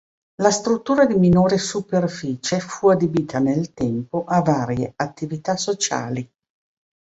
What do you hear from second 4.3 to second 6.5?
varie attività sociali.